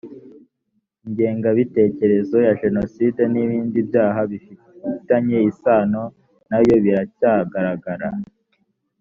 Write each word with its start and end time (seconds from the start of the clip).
ingengabitekerezo 1.05 2.37
ya 2.47 2.53
jenoside 2.61 3.21
n 3.27 3.35
ibindi 3.43 3.77
byaha 3.89 4.21
bifitanye 4.31 5.37
isano 5.49 6.01
na 6.49 6.57
yo 6.65 6.75
biracyagaragara 6.83 8.09